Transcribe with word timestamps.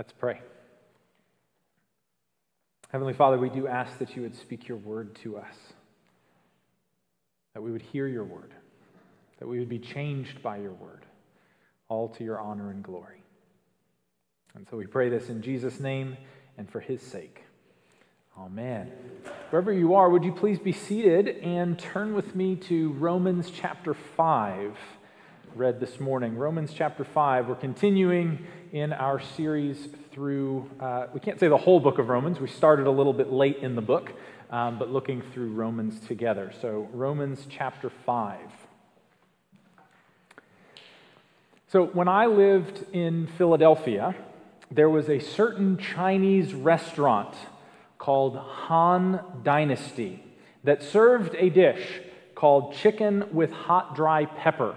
Let's 0.00 0.14
pray. 0.14 0.40
Heavenly 2.88 3.12
Father, 3.12 3.36
we 3.36 3.50
do 3.50 3.68
ask 3.68 3.98
that 3.98 4.16
you 4.16 4.22
would 4.22 4.34
speak 4.34 4.66
your 4.66 4.78
word 4.78 5.14
to 5.16 5.36
us, 5.36 5.54
that 7.52 7.60
we 7.60 7.70
would 7.70 7.82
hear 7.82 8.06
your 8.06 8.24
word, 8.24 8.54
that 9.40 9.46
we 9.46 9.58
would 9.58 9.68
be 9.68 9.78
changed 9.78 10.42
by 10.42 10.56
your 10.56 10.72
word, 10.72 11.04
all 11.90 12.08
to 12.08 12.24
your 12.24 12.40
honor 12.40 12.70
and 12.70 12.82
glory. 12.82 13.22
And 14.54 14.66
so 14.70 14.78
we 14.78 14.86
pray 14.86 15.10
this 15.10 15.28
in 15.28 15.42
Jesus' 15.42 15.78
name 15.78 16.16
and 16.56 16.66
for 16.70 16.80
his 16.80 17.02
sake. 17.02 17.44
Amen. 18.38 18.90
Wherever 19.50 19.70
you 19.70 19.96
are, 19.96 20.08
would 20.08 20.24
you 20.24 20.32
please 20.32 20.58
be 20.58 20.72
seated 20.72 21.28
and 21.42 21.78
turn 21.78 22.14
with 22.14 22.34
me 22.34 22.56
to 22.56 22.92
Romans 22.92 23.52
chapter 23.54 23.92
5, 23.92 24.78
read 25.56 25.80
this 25.80 25.98
morning. 25.98 26.36
Romans 26.36 26.72
chapter 26.72 27.02
5. 27.02 27.48
We're 27.48 27.54
continuing 27.56 28.46
in 28.72 28.92
our 28.92 29.20
series 29.20 29.88
through, 30.12 30.70
uh, 30.78 31.06
we 31.12 31.18
can't 31.18 31.40
say 31.40 31.48
the 31.48 31.56
whole 31.56 31.80
book 31.80 31.98
of 31.98 32.08
Romans. 32.08 32.38
We 32.38 32.46
started 32.46 32.86
a 32.86 32.90
little 32.90 33.12
bit 33.12 33.32
late 33.32 33.58
in 33.58 33.74
the 33.74 33.82
book, 33.82 34.12
um, 34.50 34.78
but 34.78 34.90
looking 34.90 35.22
through 35.32 35.52
Romans 35.52 35.98
together. 36.06 36.52
So, 36.60 36.88
Romans 36.92 37.46
chapter 37.50 37.90
5. 37.90 38.38
So, 41.68 41.86
when 41.86 42.06
I 42.06 42.26
lived 42.26 42.84
in 42.92 43.26
Philadelphia, 43.26 44.14
there 44.70 44.88
was 44.88 45.08
a 45.08 45.18
certain 45.18 45.78
Chinese 45.78 46.54
restaurant 46.54 47.34
called 47.98 48.36
Han 48.36 49.20
Dynasty 49.42 50.22
that 50.62 50.82
served 50.82 51.34
a 51.36 51.50
dish 51.50 52.00
called 52.36 52.74
chicken 52.74 53.24
with 53.32 53.50
hot 53.50 53.96
dry 53.96 54.26
pepper. 54.26 54.76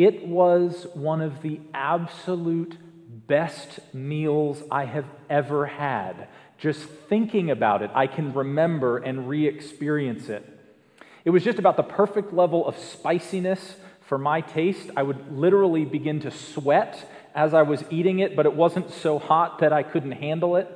It 0.00 0.26
was 0.26 0.86
one 0.94 1.20
of 1.20 1.42
the 1.42 1.60
absolute 1.74 2.74
best 3.26 3.80
meals 3.92 4.62
I 4.70 4.86
have 4.86 5.04
ever 5.28 5.66
had. 5.66 6.28
Just 6.56 6.80
thinking 7.10 7.50
about 7.50 7.82
it, 7.82 7.90
I 7.92 8.06
can 8.06 8.32
remember 8.32 8.96
and 8.96 9.28
re 9.28 9.46
experience 9.46 10.30
it. 10.30 10.42
It 11.26 11.28
was 11.28 11.44
just 11.44 11.58
about 11.58 11.76
the 11.76 11.82
perfect 11.82 12.32
level 12.32 12.66
of 12.66 12.78
spiciness 12.78 13.76
for 14.00 14.16
my 14.16 14.40
taste. 14.40 14.88
I 14.96 15.02
would 15.02 15.36
literally 15.36 15.84
begin 15.84 16.20
to 16.20 16.30
sweat 16.30 17.06
as 17.34 17.52
I 17.52 17.60
was 17.60 17.84
eating 17.90 18.20
it, 18.20 18.34
but 18.34 18.46
it 18.46 18.54
wasn't 18.54 18.90
so 18.90 19.18
hot 19.18 19.58
that 19.58 19.70
I 19.70 19.82
couldn't 19.82 20.12
handle 20.12 20.56
it. 20.56 20.66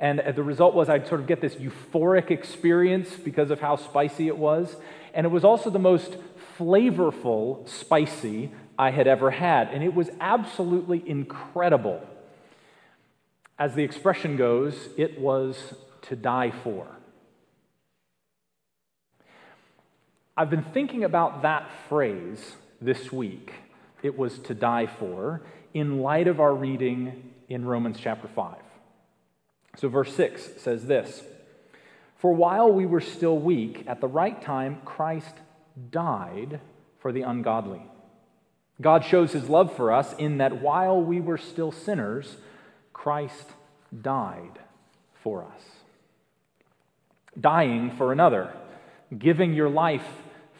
And 0.00 0.18
uh, 0.18 0.32
the 0.32 0.42
result 0.42 0.74
was 0.74 0.88
I'd 0.88 1.06
sort 1.06 1.20
of 1.20 1.28
get 1.28 1.40
this 1.40 1.54
euphoric 1.54 2.32
experience 2.32 3.10
because 3.14 3.52
of 3.52 3.60
how 3.60 3.76
spicy 3.76 4.26
it 4.26 4.36
was. 4.36 4.74
And 5.14 5.24
it 5.24 5.30
was 5.30 5.44
also 5.44 5.70
the 5.70 5.78
most 5.78 6.16
flavorful 6.58 7.68
spicy 7.68 8.50
I 8.78 8.90
had 8.90 9.06
ever 9.06 9.30
had. 9.30 9.68
And 9.68 9.82
it 9.82 9.94
was 9.94 10.10
absolutely 10.20 11.02
incredible. 11.06 12.00
As 13.58 13.74
the 13.74 13.82
expression 13.82 14.36
goes, 14.36 14.88
it 14.96 15.18
was 15.20 15.74
to 16.02 16.16
die 16.16 16.52
for. 16.62 16.86
I've 20.36 20.50
been 20.50 20.64
thinking 20.64 21.04
about 21.04 21.42
that 21.42 21.70
phrase 21.88 22.56
this 22.80 23.10
week, 23.10 23.54
it 24.02 24.18
was 24.18 24.38
to 24.40 24.54
die 24.54 24.86
for, 24.86 25.40
in 25.72 26.00
light 26.00 26.28
of 26.28 26.40
our 26.40 26.54
reading 26.54 27.32
in 27.48 27.64
Romans 27.64 27.98
chapter 27.98 28.28
5. 28.28 28.56
So, 29.76 29.88
verse 29.88 30.14
6 30.14 30.60
says 30.60 30.86
this 30.86 31.22
For 32.16 32.34
while 32.34 32.70
we 32.70 32.84
were 32.84 33.00
still 33.00 33.38
weak, 33.38 33.84
at 33.86 34.02
the 34.02 34.08
right 34.08 34.40
time, 34.42 34.82
Christ 34.84 35.32
died 35.90 36.60
for 36.98 37.12
the 37.12 37.22
ungodly. 37.22 37.82
God 38.80 39.04
shows 39.04 39.32
his 39.32 39.48
love 39.48 39.74
for 39.74 39.92
us 39.92 40.14
in 40.14 40.38
that 40.38 40.60
while 40.60 41.00
we 41.00 41.20
were 41.20 41.38
still 41.38 41.72
sinners, 41.72 42.36
Christ 42.92 43.50
died 44.02 44.58
for 45.22 45.44
us. 45.44 45.62
Dying 47.38 47.90
for 47.96 48.12
another, 48.12 48.52
giving 49.16 49.54
your 49.54 49.68
life 49.68 50.06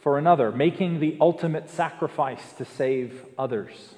for 0.03 0.19
another, 0.19 0.53
making 0.53 1.01
the 1.01 1.17
ultimate 1.21 1.69
sacrifice 1.69 2.53
to 2.55 2.65
save 2.65 3.25
others. 3.39 3.95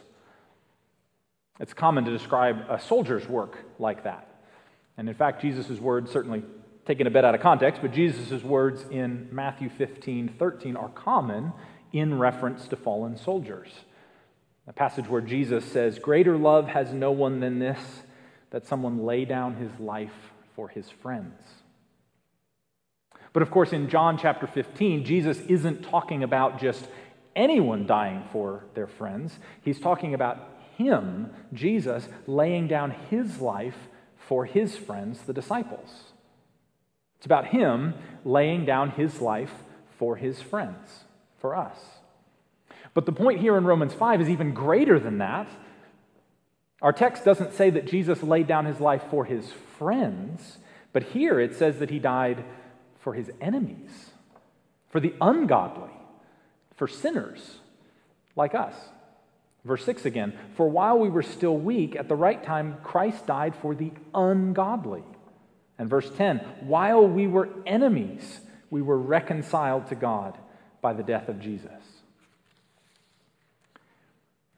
It's 1.60 1.74
common 1.74 2.04
to 2.04 2.10
describe 2.10 2.64
a 2.68 2.80
soldier's 2.80 3.28
work 3.28 3.58
like 3.78 4.04
that. 4.04 4.28
And 4.96 5.08
in 5.08 5.14
fact, 5.14 5.42
Jesus' 5.42 5.78
words, 5.80 6.10
certainly 6.10 6.42
taken 6.88 7.06
a 7.06 7.10
bit 7.10 7.22
out 7.22 7.34
of 7.34 7.43
context, 7.43 7.82
but 7.82 7.93
Jesus' 7.93 8.43
words 8.43 8.82
in 8.91 9.28
Matthew 9.31 9.69
15 9.69 10.37
13 10.38 10.75
are 10.75 10.88
common 10.88 11.53
in 11.93 12.19
reference 12.19 12.66
to 12.69 12.76
fallen 12.76 13.19
soldiers. 13.19 13.69
A 14.66 14.72
passage 14.72 15.06
where 15.06 15.21
Jesus 15.21 15.66
says, 15.66 15.99
Greater 15.99 16.38
love 16.38 16.66
has 16.69 16.94
no 16.94 17.12
one 17.12 17.41
than 17.41 17.59
this, 17.59 17.78
that 18.50 18.66
someone 18.66 19.04
lay 19.04 19.26
down 19.26 19.56
his 19.56 19.71
life 19.78 20.32
for 20.56 20.69
his 20.69 20.88
friends. 20.88 21.38
But 23.34 23.43
of 23.43 23.50
course, 23.50 23.75
in 23.75 23.91
John 23.91 24.16
chapter 24.16 24.47
15, 24.47 25.05
Jesus 25.05 25.41
isn't 25.41 25.82
talking 25.82 26.22
about 26.22 26.59
just 26.59 26.88
anyone 27.37 27.87
dying 27.87 28.25
for 28.32 28.65
their 28.72 28.87
friends. 28.87 29.38
He's 29.60 29.78
talking 29.78 30.15
about 30.15 30.38
him, 30.78 31.34
Jesus, 31.53 32.09
laying 32.26 32.66
down 32.66 32.93
his 33.10 33.43
life 33.43 33.76
for 34.16 34.47
his 34.47 34.75
friends, 34.75 35.20
the 35.26 35.34
disciples. 35.34 36.12
It's 37.18 37.26
about 37.26 37.48
him 37.48 37.94
laying 38.24 38.64
down 38.64 38.92
his 38.92 39.20
life 39.20 39.52
for 39.98 40.16
his 40.16 40.40
friends, 40.40 41.04
for 41.38 41.54
us. 41.54 41.76
But 42.94 43.06
the 43.06 43.12
point 43.12 43.40
here 43.40 43.56
in 43.56 43.64
Romans 43.64 43.92
5 43.92 44.20
is 44.20 44.28
even 44.28 44.54
greater 44.54 44.98
than 44.98 45.18
that. 45.18 45.48
Our 46.80 46.92
text 46.92 47.24
doesn't 47.24 47.54
say 47.54 47.70
that 47.70 47.86
Jesus 47.86 48.22
laid 48.22 48.46
down 48.46 48.64
his 48.64 48.80
life 48.80 49.02
for 49.10 49.24
his 49.24 49.52
friends, 49.78 50.58
but 50.92 51.02
here 51.02 51.40
it 51.40 51.56
says 51.56 51.80
that 51.80 51.90
he 51.90 51.98
died 51.98 52.44
for 53.00 53.14
his 53.14 53.30
enemies, 53.40 54.10
for 54.88 55.00
the 55.00 55.14
ungodly, 55.20 55.90
for 56.76 56.86
sinners 56.86 57.58
like 58.36 58.54
us. 58.54 58.74
Verse 59.64 59.84
6 59.84 60.04
again 60.06 60.32
For 60.56 60.68
while 60.68 60.98
we 60.98 61.08
were 61.08 61.22
still 61.22 61.56
weak, 61.56 61.96
at 61.96 62.08
the 62.08 62.14
right 62.14 62.42
time, 62.42 62.78
Christ 62.84 63.26
died 63.26 63.56
for 63.56 63.74
the 63.74 63.90
ungodly. 64.14 65.02
And 65.78 65.88
verse 65.88 66.10
10 66.16 66.38
While 66.60 67.06
we 67.06 67.26
were 67.26 67.48
enemies, 67.66 68.40
we 68.70 68.82
were 68.82 68.98
reconciled 68.98 69.88
to 69.88 69.94
God 69.94 70.36
by 70.80 70.92
the 70.92 71.02
death 71.02 71.28
of 71.28 71.40
Jesus. 71.40 71.70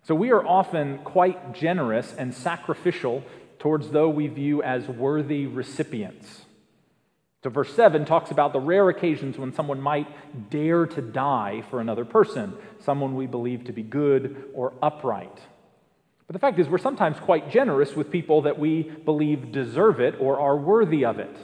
So 0.03 0.15
we 0.15 0.33
are 0.33 0.45
often 0.45 0.99
quite 0.99 1.55
generous 1.55 2.15
and 2.17 2.35
sacrificial 2.35 3.23
towards 3.59 3.91
those 3.91 4.15
we 4.15 4.27
view 4.27 4.63
as 4.63 4.89
worthy 4.89 5.47
recipients. 5.47 6.47
So, 7.43 7.49
verse 7.49 7.73
7 7.75 8.05
talks 8.05 8.31
about 8.31 8.53
the 8.53 8.61
rare 8.61 8.89
occasions 8.91 9.39
when 9.39 9.55
someone 9.55 9.81
might 9.81 10.51
dare 10.51 10.85
to 10.87 11.01
die 11.01 11.63
for 11.71 11.81
another 11.81 12.05
person, 12.05 12.55
someone 12.81 13.15
we 13.15 13.27
believe 13.27 13.65
to 13.65 13.73
be 13.73 13.83
good 13.83 14.51
or 14.53 14.75
upright. 14.83 15.39
But 16.31 16.35
the 16.35 16.47
fact 16.47 16.61
is, 16.61 16.69
we're 16.69 16.79
sometimes 16.79 17.19
quite 17.19 17.51
generous 17.51 17.97
with 17.97 18.09
people 18.09 18.43
that 18.43 18.57
we 18.57 18.85
believe 18.85 19.51
deserve 19.51 19.99
it 19.99 20.15
or 20.21 20.39
are 20.39 20.57
worthy 20.57 21.05
of 21.05 21.19
it. 21.19 21.37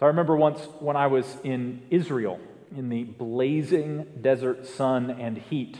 So, 0.00 0.06
I 0.06 0.08
remember 0.08 0.34
once 0.34 0.58
when 0.80 0.96
I 0.96 1.08
was 1.08 1.26
in 1.44 1.82
Israel 1.90 2.40
in 2.74 2.88
the 2.88 3.04
blazing 3.04 4.06
desert 4.22 4.64
sun 4.64 5.10
and 5.10 5.36
heat. 5.36 5.76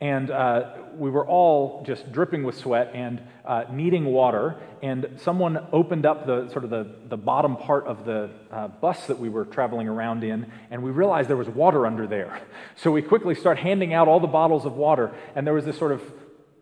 And 0.00 0.30
uh, 0.30 0.74
we 0.94 1.08
were 1.08 1.26
all 1.26 1.82
just 1.86 2.12
dripping 2.12 2.44
with 2.44 2.58
sweat 2.58 2.90
and 2.94 3.22
uh, 3.46 3.64
needing 3.70 4.04
water. 4.04 4.56
And 4.82 5.18
someone 5.22 5.58
opened 5.72 6.04
up 6.04 6.26
the 6.26 6.50
sort 6.50 6.64
of 6.64 6.70
the, 6.70 6.86
the 7.08 7.16
bottom 7.16 7.56
part 7.56 7.86
of 7.86 8.04
the 8.04 8.30
uh, 8.50 8.68
bus 8.68 9.06
that 9.06 9.18
we 9.18 9.30
were 9.30 9.46
traveling 9.46 9.88
around 9.88 10.22
in, 10.22 10.52
and 10.70 10.82
we 10.82 10.90
realized 10.90 11.30
there 11.30 11.36
was 11.36 11.48
water 11.48 11.86
under 11.86 12.06
there. 12.06 12.40
So 12.78 12.90
we 12.90 13.00
quickly 13.00 13.34
start 13.34 13.58
handing 13.58 13.94
out 13.94 14.06
all 14.06 14.20
the 14.20 14.26
bottles 14.26 14.66
of 14.66 14.74
water, 14.74 15.10
and 15.34 15.46
there 15.46 15.54
was 15.54 15.64
this 15.64 15.78
sort 15.78 15.92
of 15.92 16.02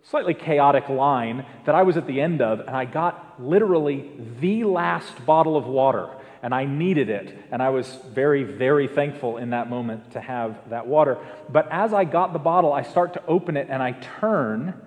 slightly 0.04 0.32
chaotic 0.32 0.88
line 0.88 1.44
that 1.66 1.74
I 1.74 1.82
was 1.82 1.96
at 1.96 2.06
the 2.06 2.20
end 2.20 2.40
of, 2.40 2.60
and 2.60 2.70
I 2.70 2.84
got 2.84 3.42
literally 3.42 4.12
the 4.38 4.62
last 4.62 5.26
bottle 5.26 5.56
of 5.56 5.66
water 5.66 6.08
and 6.44 6.54
I 6.54 6.66
needed 6.66 7.08
it. 7.08 7.38
And 7.50 7.62
I 7.62 7.70
was 7.70 7.88
very, 8.12 8.42
very 8.44 8.86
thankful 8.86 9.38
in 9.38 9.50
that 9.50 9.70
moment 9.70 10.10
to 10.10 10.20
have 10.20 10.68
that 10.68 10.86
water. 10.86 11.16
But 11.48 11.66
as 11.70 11.94
I 11.94 12.04
got 12.04 12.34
the 12.34 12.38
bottle, 12.38 12.70
I 12.70 12.82
start 12.82 13.14
to 13.14 13.24
open 13.26 13.56
it 13.56 13.68
and 13.70 13.82
I 13.82 13.92
turn, 14.20 14.78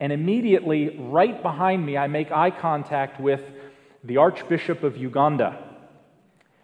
and 0.00 0.12
immediately, 0.12 0.98
right 0.98 1.40
behind 1.40 1.86
me, 1.86 1.96
I 1.96 2.08
make 2.08 2.32
eye 2.32 2.50
contact 2.50 3.20
with 3.20 3.42
the 4.02 4.16
Archbishop 4.16 4.82
of 4.82 4.96
Uganda. 4.96 5.56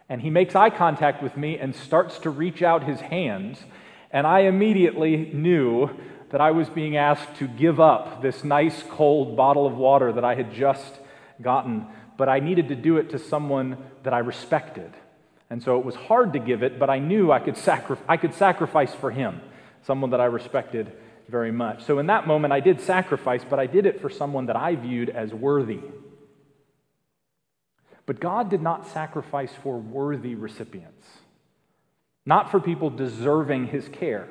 And 0.08 0.20
he 0.20 0.31
makes 0.31 0.56
eye 0.56 0.70
contact 0.70 1.23
with 1.23 1.37
me 1.37 1.56
and 1.56 1.73
starts 1.73 2.19
to 2.19 2.31
reach 2.31 2.61
out 2.61 2.82
his 2.82 3.00
hands. 3.00 3.64
And 4.11 4.26
I 4.26 4.41
immediately 4.41 5.31
knew 5.32 5.91
that 6.31 6.41
I 6.41 6.50
was 6.50 6.69
being 6.69 6.97
asked 6.97 7.37
to 7.37 7.47
give 7.47 7.79
up 7.79 8.20
this 8.20 8.43
nice 8.43 8.82
cold 8.82 9.37
bottle 9.37 9.64
of 9.64 9.76
water 9.76 10.12
that 10.12 10.25
I 10.25 10.35
had 10.35 10.52
just 10.52 10.99
gotten 11.41 11.87
but 12.20 12.28
I 12.28 12.38
needed 12.38 12.69
to 12.69 12.75
do 12.75 12.99
it 12.99 13.08
to 13.12 13.19
someone 13.19 13.78
that 14.02 14.12
I 14.12 14.19
respected. 14.19 14.93
And 15.49 15.62
so 15.62 15.78
it 15.78 15.87
was 15.87 15.94
hard 15.94 16.34
to 16.34 16.38
give 16.38 16.62
it, 16.62 16.78
but 16.78 16.90
I 16.90 16.99
knew 16.99 17.32
I 17.32 17.38
could, 17.38 17.56
sacri- 17.56 17.96
I 18.06 18.19
could 18.19 18.34
sacrifice 18.34 18.94
for 18.94 19.11
him, 19.11 19.40
someone 19.87 20.11
that 20.11 20.20
I 20.20 20.26
respected 20.26 20.93
very 21.31 21.50
much. 21.50 21.84
So 21.84 21.99
in 21.99 22.08
that 22.08 22.26
moment, 22.26 22.52
I 22.52 22.61
did 22.61 22.82
sacrifice, 22.82 23.43
but 23.49 23.58
I 23.58 23.64
did 23.64 23.87
it 23.87 24.02
for 24.02 24.11
someone 24.11 24.44
that 24.46 24.56
I 24.56 24.76
viewed 24.76 25.08
as 25.08 25.32
worthy. 25.32 25.81
But 28.05 28.20
God 28.20 28.50
did 28.50 28.61
not 28.61 28.87
sacrifice 28.88 29.55
for 29.62 29.78
worthy 29.78 30.34
recipients, 30.34 31.06
not 32.26 32.50
for 32.50 32.61
people 32.61 32.90
deserving 32.90 33.69
his 33.69 33.88
care. 33.88 34.28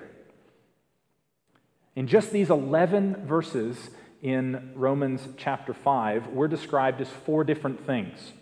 In 1.96 2.06
just 2.06 2.30
these 2.30 2.52
11 2.52 3.26
verses 3.26 3.90
in 4.22 4.72
Romans 4.76 5.28
chapter 5.38 5.74
5, 5.74 6.28
we're 6.28 6.48
described 6.48 7.02
as 7.02 7.10
four 7.10 7.44
different 7.44 7.86
things. 7.86 8.34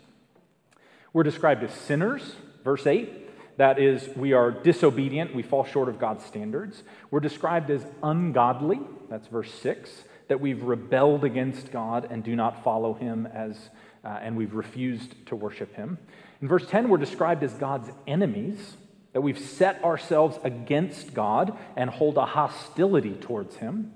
We're 1.14 1.24
described 1.24 1.64
as 1.64 1.74
sinners, 1.74 2.36
verse 2.64 2.88
8. 2.88 3.58
That 3.58 3.80
is, 3.80 4.08
we 4.16 4.34
are 4.34 4.52
disobedient, 4.52 5.36
we 5.36 5.44
fall 5.44 5.66
short 5.66 5.90
of 5.90 6.00
God's 6.00 6.24
standards. 6.24 6.84
We're 7.10 7.20
described 7.20 7.72
as 7.72 7.86
ungodly, 8.04 8.80
that's 9.10 9.28
verse 9.28 9.52
6, 9.54 10.04
that 10.28 10.40
we've 10.40 10.62
rebelled 10.64 11.24
against 11.24 11.72
God 11.72 12.08
and 12.10 12.24
do 12.24 12.36
not 12.36 12.64
follow 12.64 12.94
Him 12.94 13.26
as, 13.28 13.70
uh, 14.04 14.20
and 14.22 14.38
we've 14.38 14.54
refused 14.54 15.26
to 15.28 15.36
worship 15.36 15.76
Him. 15.76 15.98
In 16.42 16.48
verse 16.48 16.68
10, 16.68 16.90
we're 16.90 16.98
described 16.98 17.44
as 17.44 17.54
God's 17.54 17.90
enemies, 18.06 18.78
that 19.14 19.22
we've 19.22 19.40
set 19.40 19.84
ourselves 19.84 20.38
against 20.44 21.16
God 21.16 21.58
and 21.76 21.90
hold 21.90 22.18
a 22.18 22.26
hostility 22.26 23.16
towards 23.16 23.56
Him. 23.56 23.92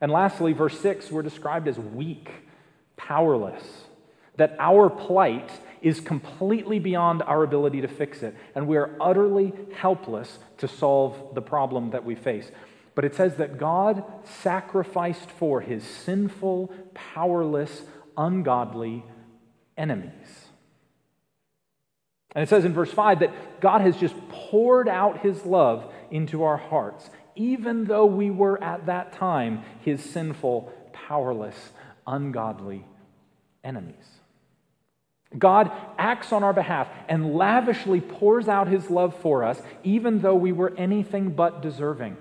And 0.00 0.12
lastly, 0.12 0.52
verse 0.52 0.78
6, 0.80 1.10
we're 1.10 1.22
described 1.22 1.68
as 1.68 1.78
weak, 1.78 2.30
powerless, 2.96 3.64
that 4.36 4.56
our 4.58 4.90
plight 4.90 5.50
is 5.80 6.00
completely 6.00 6.78
beyond 6.78 7.22
our 7.22 7.42
ability 7.42 7.80
to 7.80 7.88
fix 7.88 8.22
it, 8.22 8.34
and 8.54 8.66
we 8.66 8.76
are 8.76 8.96
utterly 9.00 9.52
helpless 9.74 10.38
to 10.58 10.68
solve 10.68 11.34
the 11.34 11.42
problem 11.42 11.90
that 11.90 12.04
we 12.04 12.14
face. 12.14 12.50
But 12.94 13.04
it 13.04 13.14
says 13.14 13.36
that 13.36 13.58
God 13.58 14.04
sacrificed 14.24 15.30
for 15.30 15.60
his 15.60 15.84
sinful, 15.84 16.72
powerless, 16.94 17.82
ungodly 18.16 19.04
enemies. 19.76 20.46
And 22.34 22.42
it 22.42 22.48
says 22.48 22.64
in 22.64 22.74
verse 22.74 22.92
5 22.92 23.20
that 23.20 23.60
God 23.60 23.80
has 23.80 23.96
just 23.96 24.14
poured 24.28 24.88
out 24.88 25.20
his 25.20 25.44
love 25.46 25.90
into 26.10 26.42
our 26.42 26.56
hearts, 26.56 27.08
even 27.36 27.84
though 27.84 28.06
we 28.06 28.30
were 28.30 28.62
at 28.62 28.86
that 28.86 29.12
time 29.12 29.62
his 29.82 30.02
sinful, 30.02 30.72
powerless, 30.92 31.70
ungodly 32.06 32.84
enemies. 33.62 33.94
God 35.36 35.70
acts 35.98 36.32
on 36.32 36.42
our 36.42 36.52
behalf 36.52 36.88
and 37.08 37.34
lavishly 37.34 38.00
pours 38.00 38.48
out 38.48 38.68
his 38.68 38.90
love 38.90 39.14
for 39.20 39.44
us, 39.44 39.60
even 39.82 40.20
though 40.20 40.34
we 40.34 40.52
were 40.52 40.72
anything 40.76 41.30
but 41.30 41.60
deserving. 41.62 42.16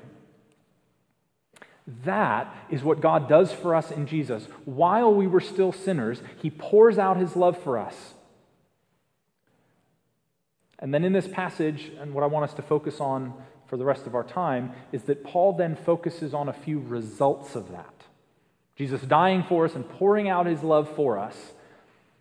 That 2.03 2.53
is 2.69 2.83
what 2.83 2.99
God 2.99 3.29
does 3.29 3.51
for 3.51 3.75
us 3.75 3.91
in 3.91 4.07
Jesus. 4.07 4.47
While 4.65 5.13
we 5.13 5.27
were 5.27 5.39
still 5.39 5.71
sinners, 5.71 6.21
he 6.41 6.49
pours 6.49 6.97
out 6.97 7.17
his 7.17 7.35
love 7.35 7.61
for 7.61 7.77
us. 7.77 8.13
And 10.79 10.93
then 10.93 11.03
in 11.03 11.13
this 11.13 11.27
passage, 11.27 11.91
and 11.99 12.13
what 12.13 12.23
I 12.23 12.27
want 12.27 12.49
us 12.49 12.55
to 12.55 12.61
focus 12.63 12.99
on 12.99 13.33
for 13.67 13.77
the 13.77 13.85
rest 13.85 14.05
of 14.05 14.15
our 14.15 14.23
time, 14.23 14.71
is 14.91 15.03
that 15.03 15.23
Paul 15.23 15.53
then 15.53 15.75
focuses 15.75 16.33
on 16.33 16.49
a 16.49 16.53
few 16.53 16.79
results 16.79 17.55
of 17.55 17.71
that. 17.71 17.93
Jesus 18.75 19.01
dying 19.01 19.43
for 19.43 19.65
us 19.65 19.75
and 19.75 19.87
pouring 19.89 20.27
out 20.27 20.45
his 20.45 20.61
love 20.61 20.93
for 20.95 21.17
us 21.17 21.53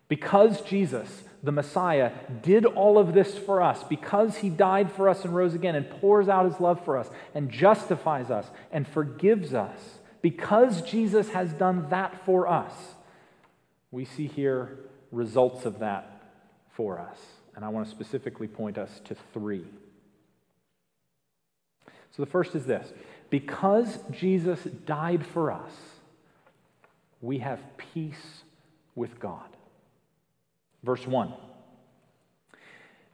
because 0.08 0.60
Jesus, 0.62 1.24
the 1.42 1.52
Messiah, 1.52 2.12
did 2.42 2.64
all 2.64 2.98
of 2.98 3.14
this 3.14 3.36
for 3.36 3.60
us, 3.60 3.82
because 3.84 4.36
he 4.36 4.48
died 4.48 4.92
for 4.92 5.08
us 5.08 5.24
and 5.24 5.34
rose 5.34 5.54
again 5.54 5.74
and 5.74 5.88
pours 5.88 6.28
out 6.28 6.44
his 6.44 6.60
love 6.60 6.84
for 6.84 6.96
us 6.96 7.08
and 7.34 7.50
justifies 7.50 8.30
us 8.30 8.46
and 8.70 8.86
forgives 8.86 9.54
us, 9.54 9.98
because 10.22 10.82
Jesus 10.82 11.30
has 11.30 11.52
done 11.52 11.88
that 11.90 12.24
for 12.24 12.46
us, 12.46 12.72
we 13.90 14.04
see 14.04 14.26
here 14.26 14.78
results 15.10 15.64
of 15.64 15.78
that 15.80 16.22
for 16.76 16.98
us. 16.98 17.18
And 17.56 17.64
I 17.64 17.68
want 17.68 17.86
to 17.86 17.90
specifically 17.90 18.48
point 18.48 18.78
us 18.78 19.00
to 19.04 19.16
three. 19.32 19.64
So 22.16 22.24
the 22.24 22.30
first 22.30 22.54
is 22.54 22.66
this 22.66 22.92
because 23.30 23.98
Jesus 24.10 24.62
died 24.86 25.26
for 25.26 25.50
us, 25.50 25.72
we 27.20 27.38
have 27.38 27.60
peace 27.76 28.42
with 28.94 29.18
God. 29.18 29.48
Verse 30.82 31.06
1. 31.06 31.32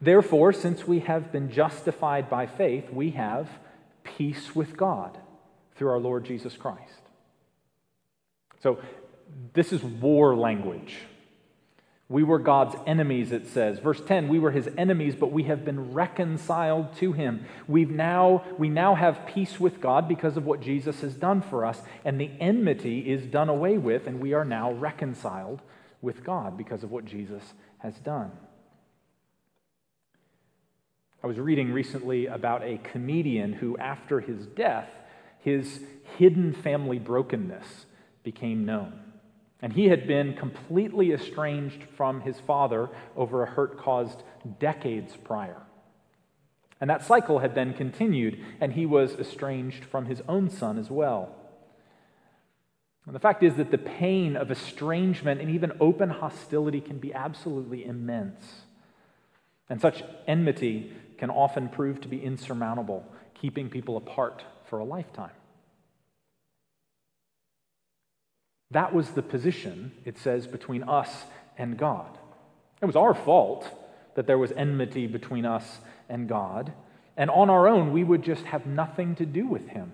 Therefore, 0.01 0.53
since 0.53 0.87
we 0.87 1.01
have 1.01 1.31
been 1.31 1.51
justified 1.51 2.29
by 2.29 2.47
faith, 2.47 2.91
we 2.91 3.11
have 3.13 3.49
peace 4.03 4.55
with 4.55 4.77
God 4.77 5.17
through 5.77 5.91
our 5.91 5.99
Lord 5.99 6.25
Jesus 6.25 6.57
Christ. 6.57 7.03
So, 8.63 8.79
this 9.53 9.73
is 9.73 9.83
war 9.83 10.35
language. 10.35 10.97
We 12.11 12.25
were 12.25 12.41
God's 12.41 12.75
enemies, 12.89 13.31
it 13.31 13.47
says. 13.47 13.79
Verse 13.79 14.01
10, 14.01 14.27
we 14.27 14.41
were 14.41 14.51
his 14.51 14.69
enemies, 14.77 15.15
but 15.15 15.31
we 15.31 15.45
have 15.45 15.65
been 15.65 15.93
reconciled 15.93 16.97
to 16.97 17.13
him. 17.13 17.47
We've 17.69 17.89
now, 17.89 18.43
we 18.59 18.69
now 18.69 18.97
have 18.97 19.27
peace 19.27 19.61
with 19.61 19.81
God 19.81 20.09
because 20.09 20.37
of 20.37 20.45
what 20.45 20.61
Jesus 20.61 21.03
has 21.03 21.15
done 21.15 21.41
for 21.41 21.65
us, 21.65 21.81
and 22.05 22.21
the 22.21 22.33
enmity 22.41 23.09
is 23.09 23.25
done 23.27 23.49
away 23.49 23.79
with, 23.79 24.09
and 24.09 24.19
we 24.19 24.33
are 24.33 24.45
now 24.45 24.73
reconciled 24.73 25.63
with 26.03 26.25
God 26.25 26.59
because 26.59 26.83
of 26.83 26.91
what 26.91 27.05
Jesus 27.05 27.45
has 27.79 27.95
done. 28.01 28.33
I 31.23 31.29
was 31.29 31.39
reading 31.39 31.73
recently 31.73 32.27
about 32.27 32.65
a 32.65 32.79
comedian 32.79 33.53
who, 33.53 33.77
after 33.77 34.19
his 34.19 34.47
death, 34.47 34.89
his 35.39 35.81
hidden 36.19 36.55
family 36.55 36.99
brokenness 36.99 37.87
became 38.25 38.65
known. 38.65 39.10
And 39.63 39.73
he 39.73 39.89
had 39.89 40.07
been 40.07 40.35
completely 40.35 41.13
estranged 41.13 41.85
from 41.97 42.23
his 42.23 42.41
father 42.41 42.89
over 43.17 43.43
a 43.43 43.51
hurt 43.51 43.79
caused 43.79 44.23
decades 44.59 45.17
prior. 45.17 45.63
And 46.81 46.89
that 46.89 47.05
cycle 47.05 47.41
had 47.41 47.55
then 47.55 47.75
continued, 47.75 48.43
and 48.61 48.73
he 48.73 48.87
was 48.87 49.15
estranged 49.15 49.85
from 49.85 50.07
his 50.07 50.23
own 50.27 50.49
son 50.49 50.79
as 50.79 50.91
well. 50.91 51.35
And 53.05 53.15
the 53.15 53.21
fact 53.21 53.43
is 53.43 53.57
that 53.57 53.71
the 53.71 53.79
pain 53.79 54.37
of 54.37 54.51
estrangement 54.51 55.41
and 55.41 55.51
even 55.51 55.73
open 55.81 56.09
hostility 56.09 56.81
can 56.81 56.99
be 56.99 57.13
absolutely 57.13 57.85
immense. 57.85 58.63
And 59.69 59.81
such 59.81 60.03
enmity 60.27 60.93
can 61.19 61.29
often 61.29 61.69
prove 61.69 62.01
to 62.01 62.09
be 62.09 62.23
insurmountable, 62.23 63.05
keeping 63.35 63.69
people 63.69 63.97
apart 63.97 64.43
for 64.65 64.79
a 64.79 64.85
lifetime. 64.85 65.31
That 68.71 68.95
was 68.95 69.11
the 69.11 69.23
position, 69.23 69.93
it 70.05 70.19
says, 70.19 70.47
between 70.47 70.83
us 70.85 71.25
and 71.59 71.77
God. 71.77 72.19
It 72.81 72.87
was 72.87 72.97
our 72.97 73.15
fault 73.15 73.69
that 74.15 74.27
there 74.27 74.39
was 74.39 74.53
enmity 74.53 75.07
between 75.07 75.45
us 75.45 75.79
and 76.09 76.29
God. 76.29 76.73
And 77.17 77.31
on 77.31 77.51
our 77.51 77.69
own, 77.69 77.93
we 77.93 78.05
would 78.05 78.23
just 78.23 78.45
have 78.45 78.67
nothing 78.67 79.15
to 79.17 79.27
do 79.27 79.47
with 79.47 79.69
Him. 79.69 79.93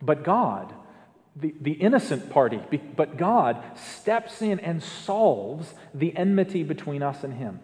But 0.00 0.22
God, 0.22 0.72
the, 1.34 1.54
the 1.60 1.72
innocent 1.72 2.30
party, 2.30 2.60
but 2.96 3.16
God 3.16 3.62
steps 3.76 4.42
in 4.42 4.60
and 4.60 4.82
solves 4.82 5.74
the 5.92 6.16
enmity 6.16 6.62
between 6.62 7.02
us 7.02 7.24
and 7.24 7.34
Him. 7.34 7.60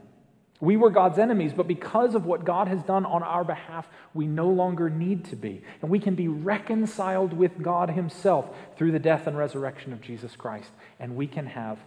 We 0.63 0.77
were 0.77 0.91
God's 0.91 1.19
enemies, 1.19 1.53
but 1.53 1.67
because 1.67 2.15
of 2.15 2.25
what 2.25 2.45
God 2.45 2.69
has 2.69 2.85
done 2.85 3.05
on 3.05 3.25
our 3.25 3.43
behalf, 3.43 3.89
we 4.15 4.29
no 4.29 4.49
longer 4.49 4.89
need 4.89 5.25
to 5.25 5.37
be. 5.37 5.61
And 5.83 5.91
we 5.91 5.99
can 5.99 6.15
be 6.15 6.29
reconciled 6.29 7.33
with 7.33 7.61
God 7.61 7.91
Himself 7.91 8.49
through 8.77 8.93
the 8.93 9.01
death 9.01 9.27
and 9.27 9.37
resurrection 9.37 9.93
of 9.93 10.01
Jesus 10.01 10.37
Christ. 10.37 10.71
And 11.01 11.17
we 11.17 11.27
can 11.27 11.47
have 11.47 11.81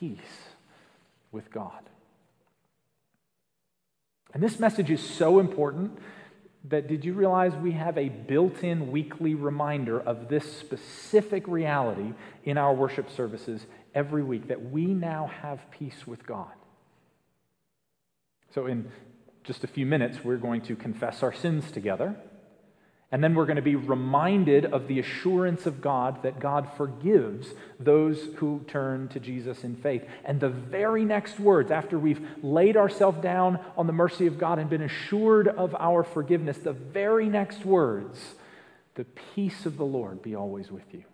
peace 0.00 0.16
with 1.30 1.50
God. 1.52 1.78
And 4.32 4.42
this 4.42 4.58
message 4.58 4.90
is 4.90 5.02
so 5.02 5.38
important 5.38 5.98
that 6.70 6.88
did 6.88 7.04
you 7.04 7.12
realize 7.12 7.54
we 7.56 7.72
have 7.72 7.98
a 7.98 8.08
built 8.08 8.64
in 8.64 8.90
weekly 8.90 9.34
reminder 9.34 10.00
of 10.00 10.28
this 10.28 10.50
specific 10.56 11.46
reality 11.46 12.14
in 12.44 12.56
our 12.56 12.72
worship 12.72 13.10
services 13.10 13.66
every 13.94 14.22
week 14.22 14.48
that 14.48 14.70
we 14.70 14.86
now 14.86 15.30
have 15.42 15.70
peace 15.70 16.06
with 16.06 16.26
God? 16.26 16.48
So, 18.54 18.66
in 18.66 18.90
just 19.44 19.64
a 19.64 19.66
few 19.66 19.86
minutes, 19.86 20.22
we're 20.22 20.36
going 20.36 20.60
to 20.62 20.76
confess 20.76 21.22
our 21.22 21.32
sins 21.32 21.70
together. 21.70 22.16
And 23.10 23.22
then 23.22 23.34
we're 23.34 23.44
going 23.44 23.56
to 23.56 23.62
be 23.62 23.76
reminded 23.76 24.64
of 24.64 24.88
the 24.88 24.98
assurance 24.98 25.66
of 25.66 25.82
God 25.82 26.22
that 26.22 26.40
God 26.40 26.70
forgives 26.78 27.48
those 27.78 28.28
who 28.36 28.64
turn 28.66 29.08
to 29.08 29.20
Jesus 29.20 29.64
in 29.64 29.76
faith. 29.76 30.02
And 30.24 30.40
the 30.40 30.48
very 30.48 31.04
next 31.04 31.38
words, 31.38 31.70
after 31.70 31.98
we've 31.98 32.26
laid 32.42 32.76
ourselves 32.76 33.20
down 33.20 33.60
on 33.76 33.86
the 33.86 33.92
mercy 33.92 34.26
of 34.26 34.38
God 34.38 34.58
and 34.58 34.70
been 34.70 34.82
assured 34.82 35.46
of 35.46 35.74
our 35.78 36.02
forgiveness, 36.02 36.56
the 36.56 36.72
very 36.72 37.28
next 37.28 37.66
words, 37.66 38.18
the 38.94 39.04
peace 39.34 39.66
of 39.66 39.76
the 39.76 39.84
Lord 39.84 40.22
be 40.22 40.34
always 40.34 40.70
with 40.70 40.94
you. 40.94 41.04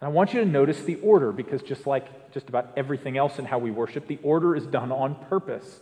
And 0.00 0.08
I 0.08 0.12
want 0.12 0.34
you 0.34 0.40
to 0.40 0.46
notice 0.46 0.82
the 0.82 0.96
order 0.96 1.32
because 1.32 1.62
just 1.62 1.86
like 1.86 2.32
just 2.32 2.48
about 2.48 2.72
everything 2.76 3.16
else 3.16 3.38
in 3.38 3.44
how 3.44 3.58
we 3.58 3.70
worship, 3.70 4.06
the 4.06 4.18
order 4.22 4.56
is 4.56 4.66
done 4.66 4.90
on 4.90 5.14
purpose. 5.28 5.80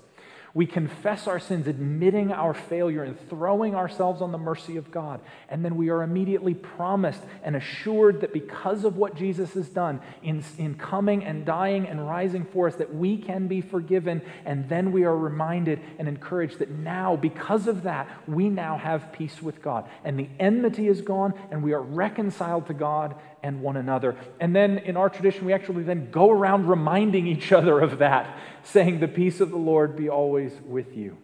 We 0.54 0.66
confess 0.66 1.26
our 1.26 1.38
sins, 1.38 1.66
admitting 1.66 2.30
our 2.30 2.52
failure 2.52 3.02
and 3.02 3.18
throwing 3.30 3.74
ourselves 3.74 4.20
on 4.20 4.32
the 4.32 4.38
mercy 4.38 4.76
of 4.76 4.90
God. 4.90 5.20
And 5.48 5.64
then 5.64 5.76
we 5.76 5.88
are 5.88 6.02
immediately 6.02 6.52
promised 6.52 7.22
and 7.42 7.56
assured 7.56 8.20
that 8.20 8.34
because 8.34 8.84
of 8.84 8.98
what 8.98 9.16
Jesus 9.16 9.54
has 9.54 9.70
done 9.70 10.00
in, 10.22 10.44
in 10.58 10.74
coming 10.74 11.24
and 11.24 11.46
dying 11.46 11.86
and 11.86 12.06
rising 12.06 12.44
for 12.44 12.68
us, 12.68 12.74
that 12.76 12.94
we 12.94 13.16
can 13.16 13.48
be 13.48 13.62
forgiven. 13.62 14.20
And 14.44 14.68
then 14.68 14.92
we 14.92 15.04
are 15.04 15.16
reminded 15.16 15.80
and 15.98 16.06
encouraged 16.06 16.58
that 16.58 16.70
now, 16.70 17.16
because 17.16 17.66
of 17.66 17.84
that, 17.84 18.06
we 18.28 18.50
now 18.50 18.76
have 18.76 19.10
peace 19.10 19.40
with 19.40 19.62
God. 19.62 19.88
And 20.04 20.18
the 20.18 20.28
enmity 20.38 20.86
is 20.86 21.00
gone, 21.00 21.32
and 21.50 21.62
we 21.62 21.72
are 21.72 21.80
reconciled 21.80 22.66
to 22.66 22.74
God 22.74 23.14
and 23.42 23.60
one 23.60 23.76
another. 23.76 24.16
And 24.40 24.54
then 24.54 24.78
in 24.78 24.96
our 24.96 25.10
tradition, 25.10 25.44
we 25.44 25.52
actually 25.52 25.82
then 25.82 26.10
go 26.10 26.30
around 26.30 26.68
reminding 26.68 27.26
each 27.26 27.52
other 27.52 27.80
of 27.80 27.98
that, 27.98 28.38
saying, 28.62 29.00
The 29.00 29.08
peace 29.08 29.40
of 29.40 29.50
the 29.50 29.56
Lord 29.56 29.96
be 29.96 30.08
always 30.08 30.52
with 30.64 30.96
you. 30.96 31.16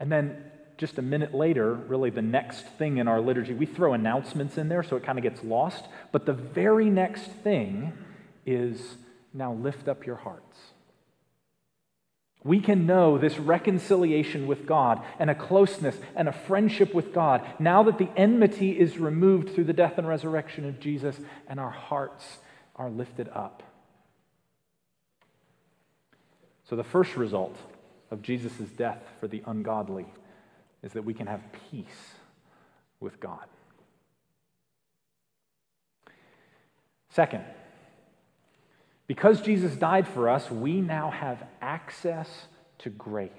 And 0.00 0.10
then 0.10 0.44
just 0.76 0.98
a 0.98 1.02
minute 1.02 1.34
later, 1.34 1.74
really 1.74 2.10
the 2.10 2.22
next 2.22 2.66
thing 2.78 2.98
in 2.98 3.08
our 3.08 3.20
liturgy, 3.20 3.52
we 3.52 3.66
throw 3.66 3.94
announcements 3.94 4.56
in 4.58 4.68
there 4.68 4.82
so 4.82 4.96
it 4.96 5.04
kind 5.04 5.18
of 5.18 5.24
gets 5.24 5.42
lost. 5.42 5.84
But 6.12 6.24
the 6.24 6.32
very 6.32 6.88
next 6.88 7.24
thing 7.24 7.92
is 8.46 8.96
now 9.34 9.52
lift 9.52 9.88
up 9.88 10.06
your 10.06 10.16
hearts. 10.16 10.56
We 12.44 12.60
can 12.60 12.86
know 12.86 13.18
this 13.18 13.38
reconciliation 13.38 14.46
with 14.46 14.64
God 14.64 15.02
and 15.18 15.28
a 15.28 15.34
closeness 15.34 15.96
and 16.14 16.28
a 16.28 16.32
friendship 16.32 16.94
with 16.94 17.12
God 17.12 17.44
now 17.58 17.82
that 17.82 17.98
the 17.98 18.08
enmity 18.16 18.78
is 18.78 18.98
removed 18.98 19.54
through 19.54 19.64
the 19.64 19.72
death 19.72 19.98
and 19.98 20.06
resurrection 20.06 20.64
of 20.64 20.78
Jesus 20.78 21.18
and 21.48 21.58
our 21.58 21.70
hearts 21.70 22.38
are 22.76 22.90
lifted 22.90 23.28
up. 23.30 23.62
So, 26.68 26.76
the 26.76 26.84
first 26.84 27.16
result 27.16 27.56
of 28.10 28.22
Jesus' 28.22 28.68
death 28.76 29.02
for 29.20 29.26
the 29.26 29.42
ungodly 29.46 30.06
is 30.82 30.92
that 30.92 31.04
we 31.04 31.14
can 31.14 31.26
have 31.26 31.42
peace 31.70 32.14
with 33.00 33.18
God. 33.20 33.44
Second, 37.10 37.44
because 39.08 39.40
Jesus 39.40 39.74
died 39.74 40.06
for 40.06 40.28
us, 40.28 40.50
we 40.50 40.80
now 40.80 41.10
have 41.10 41.42
access 41.62 42.28
to 42.80 42.90
grace. 42.90 43.32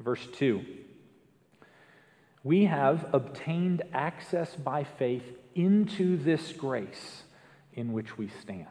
Verse 0.00 0.26
2 0.34 0.64
We 2.42 2.64
have 2.64 3.10
obtained 3.12 3.82
access 3.92 4.56
by 4.56 4.82
faith 4.82 5.22
into 5.54 6.16
this 6.16 6.52
grace 6.52 7.22
in 7.74 7.92
which 7.92 8.16
we 8.16 8.28
stand. 8.40 8.66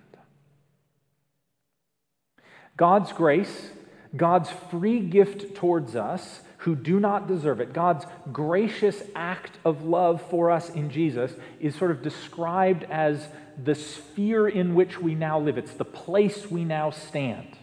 God's 2.75 3.11
grace, 3.13 3.69
God's 4.15 4.49
free 4.71 5.01
gift 5.01 5.53
towards 5.55 5.95
us 5.95 6.41
who 6.59 6.75
do 6.75 6.99
not 6.99 7.27
deserve 7.27 7.61
it, 7.61 7.73
God's 7.73 8.05
gracious 8.31 9.01
act 9.15 9.57
of 9.63 9.85
love 9.85 10.21
for 10.29 10.51
us 10.51 10.69
in 10.69 10.89
Jesus, 10.89 11.31
is 11.59 11.75
sort 11.75 11.91
of 11.91 12.01
described 12.01 12.83
as 12.89 13.27
the 13.61 13.75
sphere 13.75 14.47
in 14.47 14.75
which 14.75 14.99
we 14.99 15.15
now 15.15 15.39
live, 15.39 15.57
it's 15.57 15.73
the 15.73 15.85
place 15.85 16.49
we 16.49 16.63
now 16.63 16.89
stand. 16.89 17.57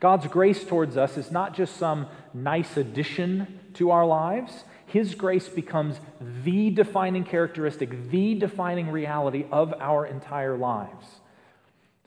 God's 0.00 0.26
grace 0.26 0.64
towards 0.64 0.96
us 0.96 1.16
is 1.16 1.30
not 1.30 1.54
just 1.54 1.76
some 1.76 2.06
nice 2.32 2.76
addition 2.76 3.60
to 3.74 3.90
our 3.90 4.06
lives. 4.06 4.64
His 4.86 5.14
grace 5.14 5.48
becomes 5.48 6.00
the 6.42 6.70
defining 6.70 7.24
characteristic, 7.24 8.10
the 8.10 8.34
defining 8.34 8.90
reality 8.90 9.44
of 9.52 9.74
our 9.78 10.06
entire 10.06 10.56
lives. 10.56 11.06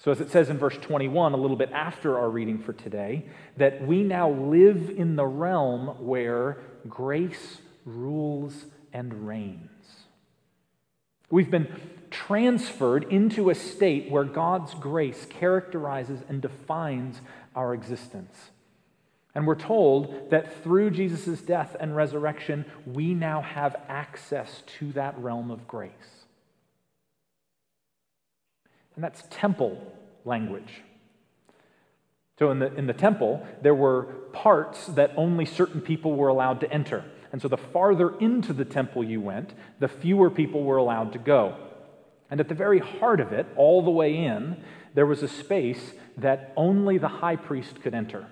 So, 0.03 0.12
as 0.12 0.19
it 0.19 0.31
says 0.31 0.50
in 0.50 0.57
verse 0.57 0.77
21, 0.81 1.31
a 1.31 1.38
little 1.38 1.55
bit 1.55 1.72
after 1.72 2.19
our 2.19 2.29
reading 2.29 2.57
for 2.60 2.74
today, 2.74 3.25
that 3.55 3.88
we 3.88 4.03
now 4.03 4.29
live 4.29 4.89
in 4.89 5.15
the 5.15 5.25
realm 5.25 6.05
where 6.05 6.57
grace 6.89 7.60
rules 7.86 8.65
and 8.91 9.25
reigns. 9.25 9.69
We've 11.29 11.50
been 11.50 11.69
transferred 12.12 13.05
into 13.13 13.50
a 13.50 13.55
state 13.55 14.12
where 14.12 14.25
God's 14.25 14.74
grace 14.74 15.25
characterizes 15.29 16.19
and 16.27 16.41
defines 16.41 17.22
our 17.55 17.74
existence. 17.74 18.38
And 19.33 19.48
we're 19.48 19.55
told 19.55 20.31
that 20.31 20.62
through 20.63 20.91
Jesus' 20.91 21.41
death 21.41 21.77
and 21.79 21.95
resurrection, 21.95 22.65
we 22.86 23.13
now 23.13 23.41
have 23.41 23.77
access 23.88 24.63
to 24.79 24.91
that 24.91 25.17
realm 25.17 25.50
of 25.50 25.65
grace. 25.65 26.23
And 28.95 29.03
that's 29.03 29.23
temple 29.29 29.81
language. 30.25 30.81
So 32.39 32.51
in 32.51 32.59
the, 32.59 32.73
in 32.75 32.88
the 32.88 32.93
temple, 32.93 33.45
there 33.62 33.75
were 33.75 34.03
parts 34.33 34.88
that 34.88 35.12
only 35.17 35.45
certain 35.45 35.81
people 35.81 36.15
were 36.15 36.29
allowed 36.29 36.59
to 36.62 36.71
enter. 36.71 37.05
And 37.31 37.41
so 37.41 37.47
the 37.47 37.57
farther 37.57 38.17
into 38.19 38.53
the 38.53 38.65
temple 38.65 39.03
you 39.03 39.21
went, 39.21 39.53
the 39.79 39.88
fewer 39.88 40.29
people 40.29 40.63
were 40.63 40.77
allowed 40.77 41.13
to 41.13 41.19
go. 41.19 41.55
And 42.29 42.39
at 42.39 42.50
the 42.50 42.55
very 42.55 42.79
heart 42.79 43.19
of 43.19 43.31
it, 43.31 43.45
all 43.55 43.83
the 43.83 43.91
way 43.91 44.15
in, 44.15 44.57
there 44.93 45.05
was 45.05 45.23
a 45.23 45.27
space 45.27 45.93
that 46.17 46.53
only 46.55 46.97
the 46.97 47.07
high 47.07 47.35
priest 47.35 47.81
could 47.81 47.93
enter. 47.93 48.27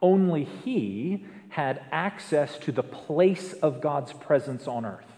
Only 0.00 0.44
he 0.44 1.26
had 1.48 1.82
access 1.90 2.58
to 2.58 2.72
the 2.72 2.82
place 2.82 3.54
of 3.54 3.80
God's 3.80 4.12
presence 4.12 4.66
on 4.66 4.84
earth. 4.84 5.15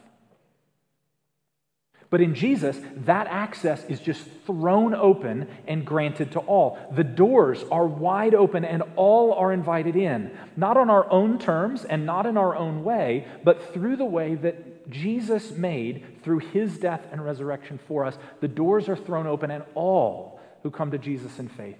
But 2.10 2.22
in 2.22 2.34
Jesus, 2.34 2.78
that 3.04 3.26
access 3.26 3.84
is 3.84 4.00
just 4.00 4.26
thrown 4.46 4.94
open 4.94 5.46
and 5.66 5.84
granted 5.84 6.32
to 6.32 6.38
all. 6.40 6.78
The 6.92 7.04
doors 7.04 7.64
are 7.70 7.86
wide 7.86 8.34
open 8.34 8.64
and 8.64 8.82
all 8.96 9.34
are 9.34 9.52
invited 9.52 9.94
in, 9.94 10.30
not 10.56 10.78
on 10.78 10.88
our 10.88 11.10
own 11.10 11.38
terms 11.38 11.84
and 11.84 12.06
not 12.06 12.24
in 12.24 12.38
our 12.38 12.56
own 12.56 12.82
way, 12.82 13.26
but 13.44 13.74
through 13.74 13.96
the 13.96 14.06
way 14.06 14.36
that 14.36 14.88
Jesus 14.88 15.50
made 15.50 16.22
through 16.22 16.38
his 16.38 16.78
death 16.78 17.06
and 17.12 17.22
resurrection 17.22 17.78
for 17.86 18.06
us. 18.06 18.16
The 18.40 18.48
doors 18.48 18.88
are 18.88 18.96
thrown 18.96 19.26
open 19.26 19.50
and 19.50 19.64
all 19.74 20.40
who 20.62 20.70
come 20.70 20.90
to 20.92 20.98
Jesus 20.98 21.38
in 21.38 21.48
faith 21.48 21.76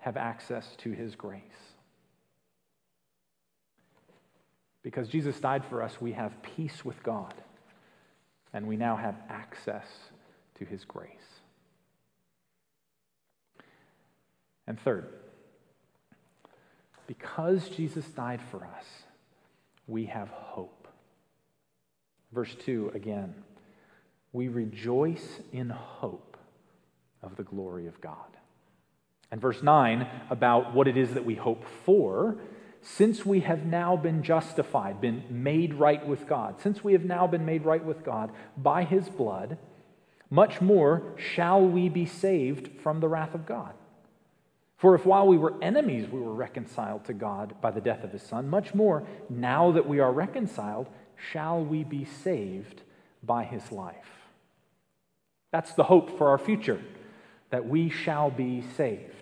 have 0.00 0.16
access 0.16 0.76
to 0.76 0.92
his 0.92 1.14
grace. 1.14 1.42
Because 4.82 5.08
Jesus 5.08 5.38
died 5.38 5.64
for 5.66 5.82
us, 5.82 6.00
we 6.00 6.12
have 6.12 6.40
peace 6.42 6.86
with 6.86 7.02
God 7.02 7.34
and 8.52 8.66
we 8.66 8.76
now 8.76 8.96
have 8.96 9.16
access 9.28 9.86
to 10.58 10.64
his 10.64 10.84
grace. 10.84 11.10
And 14.66 14.78
third, 14.80 15.06
because 17.06 17.68
Jesus 17.70 18.04
died 18.06 18.40
for 18.50 18.64
us, 18.64 18.84
we 19.86 20.06
have 20.06 20.28
hope. 20.28 20.88
Verse 22.32 22.54
2 22.66 22.92
again, 22.94 23.34
we 24.32 24.48
rejoice 24.48 25.40
in 25.52 25.70
hope 25.70 26.36
of 27.22 27.36
the 27.36 27.42
glory 27.42 27.86
of 27.86 28.00
God. 28.00 28.16
And 29.30 29.40
verse 29.40 29.62
9 29.62 30.06
about 30.30 30.74
what 30.74 30.88
it 30.88 30.96
is 30.96 31.14
that 31.14 31.24
we 31.24 31.34
hope 31.34 31.64
for 31.84 32.36
since 32.82 33.26
we 33.26 33.40
have 33.40 33.64
now 33.64 33.96
been 33.96 34.22
justified, 34.22 35.00
been 35.00 35.24
made 35.30 35.74
right 35.74 36.06
with 36.06 36.26
God, 36.26 36.60
since 36.60 36.82
we 36.82 36.92
have 36.92 37.04
now 37.04 37.26
been 37.26 37.44
made 37.44 37.64
right 37.64 37.84
with 37.84 38.04
God 38.04 38.32
by 38.56 38.84
his 38.84 39.08
blood, 39.08 39.58
much 40.30 40.60
more 40.60 41.14
shall 41.16 41.64
we 41.64 41.88
be 41.88 42.06
saved 42.06 42.80
from 42.80 43.00
the 43.00 43.08
wrath 43.08 43.34
of 43.34 43.46
God. 43.46 43.72
For 44.76 44.94
if 44.94 45.04
while 45.04 45.26
we 45.26 45.38
were 45.38 45.54
enemies 45.60 46.08
we 46.08 46.20
were 46.20 46.34
reconciled 46.34 47.04
to 47.06 47.12
God 47.12 47.60
by 47.60 47.72
the 47.72 47.80
death 47.80 48.04
of 48.04 48.12
his 48.12 48.22
Son, 48.22 48.48
much 48.48 48.74
more, 48.74 49.04
now 49.28 49.72
that 49.72 49.88
we 49.88 49.98
are 49.98 50.12
reconciled, 50.12 50.88
shall 51.32 51.64
we 51.64 51.82
be 51.82 52.04
saved 52.04 52.82
by 53.22 53.42
his 53.44 53.72
life. 53.72 54.28
That's 55.50 55.72
the 55.74 55.84
hope 55.84 56.16
for 56.16 56.28
our 56.28 56.38
future, 56.38 56.80
that 57.50 57.66
we 57.66 57.90
shall 57.90 58.30
be 58.30 58.62
saved. 58.76 59.17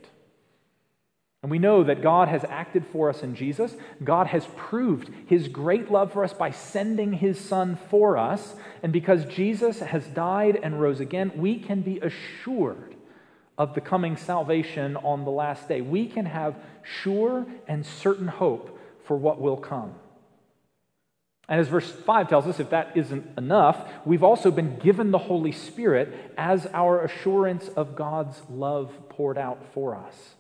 And 1.47 1.51
we 1.53 1.61
know 1.61 1.85
that 1.85 2.03
God 2.03 2.27
has 2.27 2.43
acted 2.43 2.85
for 2.87 3.09
us 3.09 3.23
in 3.23 3.37
Jesus. 3.37 3.77
God 4.03 4.27
has 4.27 4.49
proved 4.57 5.13
his 5.29 5.47
great 5.47 5.93
love 5.93 6.13
for 6.13 6.25
us 6.25 6.33
by 6.33 6.51
sending 6.51 7.13
his 7.13 7.39
Son 7.39 7.79
for 7.89 8.19
us. 8.19 8.57
And 8.83 8.93
because 8.93 9.25
Jesus 9.27 9.79
has 9.79 10.05
died 10.09 10.59
and 10.61 10.81
rose 10.81 10.99
again, 10.99 11.31
we 11.37 11.61
can 11.61 11.83
be 11.83 12.01
assured 12.01 12.97
of 13.57 13.77
the 13.77 13.81
coming 13.81 14.17
salvation 14.17 14.97
on 14.97 15.25
the 15.25 15.31
last 15.31 15.69
day. 15.69 15.81
We 15.81 16.09
can 16.09 16.27
have 16.27 16.57
sure 16.83 17.47
and 17.69 17.87
certain 17.87 18.27
hope 18.27 18.77
for 19.05 19.17
what 19.17 19.41
will 19.41 19.57
come. 19.57 19.95
And 21.49 21.61
as 21.61 21.69
verse 21.69 21.89
5 21.89 22.29
tells 22.29 22.49
us, 22.49 22.59
if 22.59 22.71
that 22.71 22.97
isn't 22.97 23.39
enough, 23.39 23.89
we've 24.05 24.25
also 24.25 24.51
been 24.51 24.79
given 24.81 25.13
the 25.13 25.19
Holy 25.19 25.53
Spirit 25.53 26.13
as 26.37 26.67
our 26.75 27.05
assurance 27.05 27.69
of 27.69 27.95
God's 27.95 28.43
love 28.51 28.93
poured 29.11 29.39
out 29.39 29.63
for 29.73 29.95
us 29.95 30.33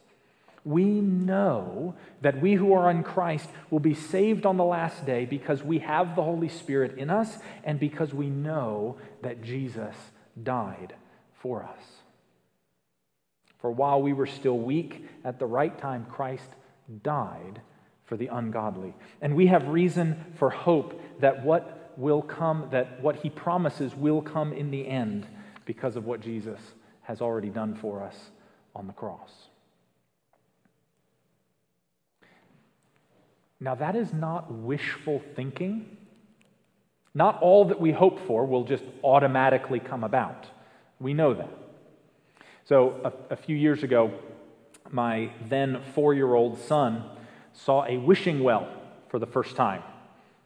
we 0.66 0.84
know 0.84 1.94
that 2.22 2.42
we 2.42 2.54
who 2.54 2.72
are 2.72 2.90
in 2.90 3.04
Christ 3.04 3.48
will 3.70 3.78
be 3.78 3.94
saved 3.94 4.44
on 4.44 4.56
the 4.56 4.64
last 4.64 5.06
day 5.06 5.24
because 5.24 5.62
we 5.62 5.78
have 5.78 6.16
the 6.16 6.24
Holy 6.24 6.48
Spirit 6.48 6.98
in 6.98 7.08
us 7.08 7.38
and 7.62 7.78
because 7.78 8.12
we 8.12 8.28
know 8.28 8.96
that 9.22 9.42
Jesus 9.42 9.94
died 10.42 10.94
for 11.40 11.62
us. 11.62 11.78
For 13.60 13.70
while 13.70 14.02
we 14.02 14.12
were 14.12 14.26
still 14.26 14.58
weak, 14.58 15.06
at 15.24 15.38
the 15.38 15.46
right 15.46 15.76
time, 15.78 16.04
Christ 16.10 16.48
died 17.02 17.60
for 18.04 18.16
the 18.16 18.26
ungodly. 18.26 18.94
And 19.22 19.36
we 19.36 19.46
have 19.46 19.68
reason 19.68 20.34
for 20.36 20.50
hope 20.50 21.00
that 21.20 21.44
what 21.44 21.94
will 21.96 22.22
come, 22.22 22.68
that 22.72 23.00
what 23.00 23.16
he 23.16 23.30
promises 23.30 23.94
will 23.94 24.20
come 24.20 24.52
in 24.52 24.72
the 24.72 24.86
end 24.86 25.26
because 25.64 25.94
of 25.94 26.06
what 26.06 26.20
Jesus 26.20 26.60
has 27.02 27.20
already 27.20 27.50
done 27.50 27.76
for 27.76 28.02
us 28.02 28.16
on 28.74 28.88
the 28.88 28.92
cross. 28.92 29.30
Now, 33.60 33.74
that 33.76 33.96
is 33.96 34.12
not 34.12 34.52
wishful 34.52 35.22
thinking. 35.34 35.96
Not 37.14 37.40
all 37.40 37.66
that 37.66 37.80
we 37.80 37.92
hope 37.92 38.20
for 38.26 38.44
will 38.44 38.64
just 38.64 38.84
automatically 39.02 39.80
come 39.80 40.04
about. 40.04 40.46
We 41.00 41.14
know 41.14 41.34
that. 41.34 41.48
So, 42.64 43.12
a, 43.30 43.34
a 43.34 43.36
few 43.36 43.56
years 43.56 43.82
ago, 43.82 44.12
my 44.90 45.30
then 45.48 45.82
four 45.94 46.14
year 46.14 46.34
old 46.34 46.58
son 46.60 47.04
saw 47.52 47.84
a 47.86 47.96
wishing 47.96 48.42
well 48.42 48.68
for 49.08 49.18
the 49.18 49.26
first 49.26 49.56
time. 49.56 49.82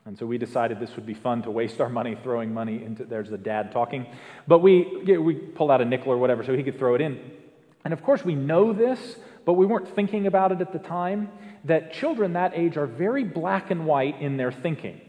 And 0.06 0.18
so 0.18 0.24
we 0.26 0.38
decided 0.38 0.80
this 0.80 0.96
would 0.96 1.06
be 1.06 1.14
fun 1.14 1.42
to 1.42 1.50
waste 1.50 1.80
our 1.80 1.88
money 1.88 2.16
throwing 2.22 2.54
money 2.54 2.82
into. 2.82 3.04
There's 3.04 3.28
the 3.28 3.38
dad 3.38 3.70
talking. 3.70 4.06
But 4.48 4.60
we, 4.60 5.02
we 5.18 5.34
pulled 5.34 5.70
out 5.70 5.82
a 5.82 5.84
nickel 5.84 6.12
or 6.12 6.16
whatever 6.16 6.42
so 6.42 6.56
he 6.56 6.62
could 6.62 6.78
throw 6.78 6.94
it 6.94 7.00
in. 7.00 7.20
And 7.84 7.92
of 7.92 8.02
course, 8.02 8.24
we 8.24 8.34
know 8.34 8.72
this, 8.72 9.16
but 9.44 9.54
we 9.54 9.66
weren't 9.66 9.88
thinking 9.94 10.26
about 10.26 10.52
it 10.52 10.60
at 10.60 10.72
the 10.72 10.78
time 10.78 11.30
that 11.64 11.92
children 11.92 12.34
that 12.34 12.52
age 12.54 12.76
are 12.76 12.86
very 12.86 13.24
black 13.24 13.70
and 13.70 13.86
white 13.86 14.20
in 14.20 14.36
their 14.36 14.52
thinking. 14.52 15.00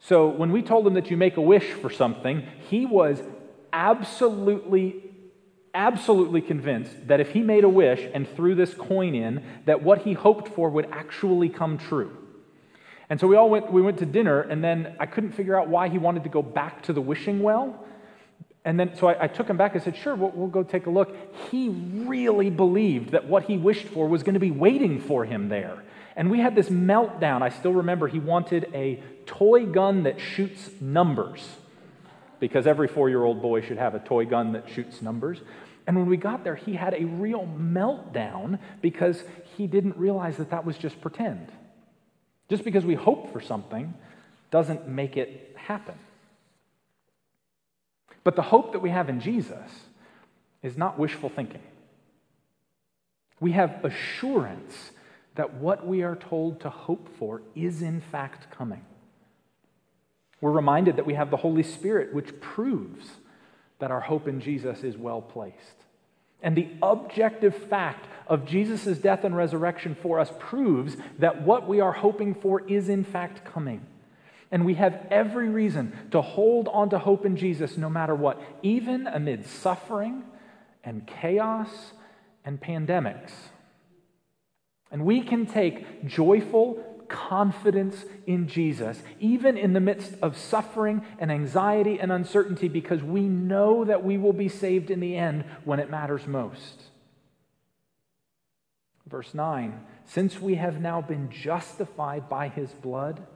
So 0.00 0.28
when 0.28 0.50
we 0.50 0.62
told 0.62 0.86
him 0.86 0.94
that 0.94 1.10
you 1.10 1.16
make 1.16 1.36
a 1.36 1.40
wish 1.40 1.70
for 1.72 1.90
something, 1.90 2.46
he 2.68 2.86
was 2.86 3.22
absolutely 3.72 5.08
absolutely 5.74 6.42
convinced 6.42 7.08
that 7.08 7.18
if 7.18 7.30
he 7.30 7.40
made 7.40 7.64
a 7.64 7.68
wish 7.68 8.06
and 8.12 8.28
threw 8.36 8.54
this 8.54 8.74
coin 8.74 9.14
in 9.14 9.42
that 9.64 9.82
what 9.82 10.02
he 10.02 10.12
hoped 10.12 10.48
for 10.48 10.68
would 10.68 10.86
actually 10.92 11.48
come 11.48 11.78
true. 11.78 12.14
And 13.08 13.18
so 13.18 13.26
we 13.26 13.36
all 13.36 13.48
went 13.48 13.72
we 13.72 13.80
went 13.80 13.98
to 13.98 14.06
dinner 14.06 14.40
and 14.40 14.62
then 14.62 14.96
I 15.00 15.06
couldn't 15.06 15.32
figure 15.32 15.58
out 15.58 15.68
why 15.68 15.88
he 15.88 15.98
wanted 15.98 16.24
to 16.24 16.28
go 16.28 16.42
back 16.42 16.82
to 16.84 16.92
the 16.92 17.00
wishing 17.00 17.42
well. 17.42 17.84
And 18.64 18.78
then, 18.78 18.94
so 18.96 19.08
I, 19.08 19.24
I 19.24 19.26
took 19.26 19.48
him 19.48 19.56
back. 19.56 19.74
I 19.74 19.80
said, 19.80 19.96
Sure, 19.96 20.14
we'll, 20.14 20.30
we'll 20.30 20.48
go 20.48 20.62
take 20.62 20.86
a 20.86 20.90
look. 20.90 21.14
He 21.50 21.68
really 21.68 22.50
believed 22.50 23.10
that 23.10 23.26
what 23.26 23.44
he 23.44 23.58
wished 23.58 23.86
for 23.88 24.08
was 24.08 24.22
going 24.22 24.34
to 24.34 24.40
be 24.40 24.50
waiting 24.50 25.00
for 25.00 25.24
him 25.24 25.48
there. 25.48 25.82
And 26.14 26.30
we 26.30 26.40
had 26.40 26.54
this 26.54 26.68
meltdown. 26.68 27.42
I 27.42 27.48
still 27.48 27.72
remember 27.72 28.06
he 28.06 28.18
wanted 28.18 28.70
a 28.74 29.02
toy 29.26 29.66
gun 29.66 30.04
that 30.04 30.20
shoots 30.20 30.70
numbers, 30.80 31.46
because 32.38 32.66
every 32.66 32.88
four 32.88 33.08
year 33.08 33.24
old 33.24 33.42
boy 33.42 33.62
should 33.62 33.78
have 33.78 33.94
a 33.94 33.98
toy 33.98 34.26
gun 34.26 34.52
that 34.52 34.68
shoots 34.68 35.02
numbers. 35.02 35.40
And 35.86 35.96
when 35.96 36.06
we 36.06 36.16
got 36.16 36.44
there, 36.44 36.54
he 36.54 36.74
had 36.74 36.94
a 36.94 37.04
real 37.04 37.48
meltdown 37.58 38.60
because 38.80 39.24
he 39.56 39.66
didn't 39.66 39.96
realize 39.96 40.36
that 40.36 40.50
that 40.50 40.64
was 40.64 40.78
just 40.78 41.00
pretend. 41.00 41.50
Just 42.48 42.64
because 42.64 42.84
we 42.84 42.94
hope 42.94 43.32
for 43.32 43.40
something 43.40 43.94
doesn't 44.50 44.86
make 44.86 45.16
it 45.16 45.56
happen. 45.56 45.94
But 48.24 48.36
the 48.36 48.42
hope 48.42 48.72
that 48.72 48.80
we 48.80 48.90
have 48.90 49.08
in 49.08 49.20
Jesus 49.20 49.70
is 50.62 50.76
not 50.76 50.98
wishful 50.98 51.28
thinking. 51.28 51.62
We 53.40 53.52
have 53.52 53.84
assurance 53.84 54.92
that 55.34 55.54
what 55.54 55.86
we 55.86 56.02
are 56.02 56.14
told 56.14 56.60
to 56.60 56.70
hope 56.70 57.08
for 57.18 57.42
is 57.54 57.82
in 57.82 58.00
fact 58.00 58.50
coming. 58.50 58.84
We're 60.40 60.52
reminded 60.52 60.96
that 60.96 61.06
we 61.06 61.14
have 61.14 61.30
the 61.30 61.36
Holy 61.36 61.62
Spirit, 61.62 62.12
which 62.12 62.40
proves 62.40 63.06
that 63.78 63.90
our 63.90 64.00
hope 64.00 64.28
in 64.28 64.40
Jesus 64.40 64.84
is 64.84 64.96
well 64.96 65.22
placed. 65.22 65.56
And 66.42 66.56
the 66.56 66.68
objective 66.82 67.54
fact 67.54 68.06
of 68.26 68.44
Jesus' 68.44 68.98
death 68.98 69.24
and 69.24 69.36
resurrection 69.36 69.96
for 70.00 70.18
us 70.18 70.32
proves 70.38 70.96
that 71.18 71.42
what 71.42 71.68
we 71.68 71.80
are 71.80 71.92
hoping 71.92 72.34
for 72.34 72.68
is 72.68 72.88
in 72.88 73.04
fact 73.04 73.44
coming. 73.44 73.86
And 74.52 74.66
we 74.66 74.74
have 74.74 75.06
every 75.10 75.48
reason 75.48 75.96
to 76.10 76.20
hold 76.20 76.68
on 76.68 76.90
to 76.90 76.98
hope 76.98 77.24
in 77.24 77.36
Jesus 77.36 77.78
no 77.78 77.88
matter 77.88 78.14
what, 78.14 78.40
even 78.62 79.06
amid 79.06 79.46
suffering 79.46 80.22
and 80.84 81.06
chaos 81.06 81.70
and 82.44 82.60
pandemics. 82.60 83.32
And 84.90 85.06
we 85.06 85.22
can 85.22 85.46
take 85.46 86.06
joyful 86.06 86.84
confidence 87.08 88.04
in 88.26 88.46
Jesus, 88.46 89.02
even 89.18 89.56
in 89.56 89.72
the 89.72 89.80
midst 89.80 90.14
of 90.20 90.36
suffering 90.36 91.02
and 91.18 91.32
anxiety 91.32 91.98
and 91.98 92.12
uncertainty, 92.12 92.68
because 92.68 93.02
we 93.02 93.22
know 93.22 93.84
that 93.84 94.04
we 94.04 94.18
will 94.18 94.34
be 94.34 94.48
saved 94.48 94.90
in 94.90 95.00
the 95.00 95.16
end 95.16 95.44
when 95.64 95.80
it 95.80 95.90
matters 95.90 96.26
most. 96.26 96.82
Verse 99.06 99.32
9 99.32 99.80
Since 100.04 100.40
we 100.40 100.56
have 100.56 100.80
now 100.80 101.00
been 101.00 101.30
justified 101.30 102.28
by 102.28 102.48
his 102.48 102.70
blood, 102.70 103.26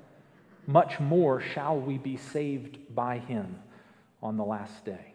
much 0.67 0.99
more 0.99 1.41
shall 1.41 1.79
we 1.79 1.99
be 1.99 2.17
saved 2.17 2.79
by 2.95 3.19
him 3.19 3.59
on 4.23 4.37
the 4.37 4.45
last 4.45 4.85
day. 4.85 5.15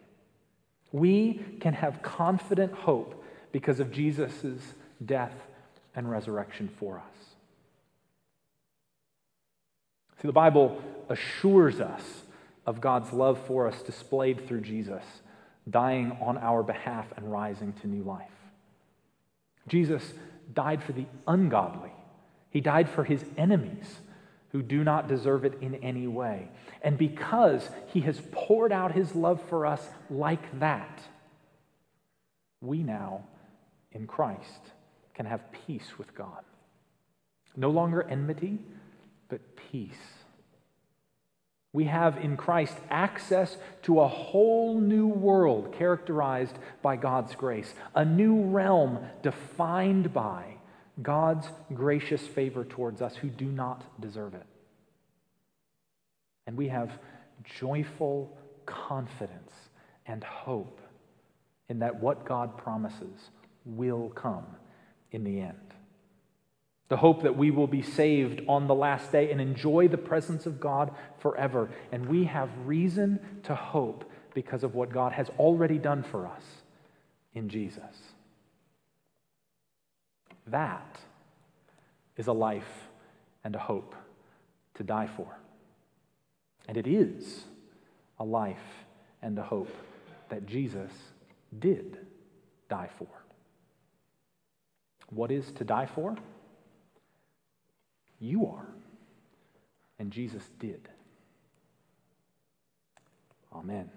We 0.92 1.44
can 1.60 1.74
have 1.74 2.02
confident 2.02 2.72
hope 2.72 3.24
because 3.50 3.80
of 3.80 3.90
Jesus' 3.90 4.74
death 5.04 5.34
and 5.94 6.10
resurrection 6.10 6.70
for 6.78 6.98
us. 6.98 7.34
See, 10.20 10.28
the 10.28 10.32
Bible 10.32 10.80
assures 11.08 11.80
us 11.80 12.22
of 12.66 12.80
God's 12.80 13.12
love 13.12 13.44
for 13.46 13.66
us 13.66 13.82
displayed 13.82 14.46
through 14.46 14.60
Jesus, 14.60 15.02
dying 15.68 16.16
on 16.20 16.38
our 16.38 16.62
behalf 16.62 17.06
and 17.16 17.30
rising 17.30 17.72
to 17.82 17.88
new 17.88 18.02
life. 18.02 18.30
Jesus 19.68 20.14
died 20.54 20.82
for 20.82 20.92
the 20.92 21.06
ungodly, 21.26 21.92
He 22.50 22.60
died 22.60 22.88
for 22.88 23.04
His 23.04 23.24
enemies 23.36 23.98
who 24.52 24.62
do 24.62 24.84
not 24.84 25.08
deserve 25.08 25.44
it 25.44 25.58
in 25.60 25.74
any 25.76 26.06
way. 26.06 26.48
And 26.82 26.98
because 26.98 27.68
he 27.86 28.02
has 28.02 28.20
poured 28.30 28.70
out 28.70 28.92
his 28.92 29.14
love 29.14 29.42
for 29.48 29.66
us 29.66 29.88
like 30.10 30.60
that, 30.60 31.00
we 32.60 32.82
now, 32.82 33.24
in 33.90 34.06
Christ, 34.06 34.70
can 35.14 35.26
have 35.26 35.50
peace 35.66 35.98
with 35.98 36.14
God. 36.14 36.44
No 37.56 37.70
longer 37.70 38.02
enmity, 38.02 38.58
but 39.28 39.40
peace. 39.56 39.90
We 41.72 41.84
have 41.84 42.18
in 42.18 42.36
Christ 42.36 42.76
access 42.90 43.56
to 43.82 44.00
a 44.00 44.08
whole 44.08 44.78
new 44.78 45.06
world 45.06 45.74
characterized 45.78 46.58
by 46.82 46.96
God's 46.96 47.34
grace, 47.34 47.72
a 47.94 48.04
new 48.04 48.42
realm 48.42 48.98
defined 49.22 50.12
by 50.12 50.51
God's 51.00 51.46
gracious 51.72 52.20
favor 52.26 52.64
towards 52.64 53.00
us 53.00 53.16
who 53.16 53.28
do 53.28 53.46
not 53.46 53.82
deserve 54.00 54.34
it. 54.34 54.46
And 56.46 56.56
we 56.56 56.68
have 56.68 56.90
joyful 57.44 58.36
confidence 58.66 59.52
and 60.06 60.22
hope 60.22 60.80
in 61.68 61.78
that 61.78 62.00
what 62.00 62.26
God 62.26 62.58
promises 62.58 63.30
will 63.64 64.10
come 64.10 64.44
in 65.12 65.24
the 65.24 65.40
end. 65.40 65.56
The 66.88 66.96
hope 66.98 67.22
that 67.22 67.38
we 67.38 67.50
will 67.50 67.66
be 67.66 67.80
saved 67.80 68.42
on 68.48 68.66
the 68.66 68.74
last 68.74 69.10
day 69.10 69.30
and 69.30 69.40
enjoy 69.40 69.88
the 69.88 69.96
presence 69.96 70.44
of 70.44 70.60
God 70.60 70.94
forever. 71.20 71.70
And 71.90 72.06
we 72.06 72.24
have 72.24 72.50
reason 72.66 73.18
to 73.44 73.54
hope 73.54 74.10
because 74.34 74.62
of 74.62 74.74
what 74.74 74.92
God 74.92 75.12
has 75.12 75.30
already 75.38 75.78
done 75.78 76.02
for 76.02 76.26
us 76.26 76.42
in 77.34 77.48
Jesus. 77.48 78.11
That 80.46 80.98
is 82.16 82.26
a 82.26 82.32
life 82.32 82.88
and 83.44 83.54
a 83.54 83.58
hope 83.58 83.94
to 84.74 84.82
die 84.82 85.06
for. 85.06 85.38
And 86.68 86.76
it 86.76 86.86
is 86.86 87.44
a 88.18 88.24
life 88.24 88.84
and 89.20 89.38
a 89.38 89.42
hope 89.42 89.74
that 90.28 90.46
Jesus 90.46 90.90
did 91.58 91.98
die 92.68 92.88
for. 92.98 93.08
What 95.10 95.30
is 95.30 95.50
to 95.52 95.64
die 95.64 95.86
for? 95.86 96.16
You 98.18 98.46
are. 98.46 98.66
And 99.98 100.10
Jesus 100.10 100.48
did. 100.58 100.88
Amen. 103.52 103.90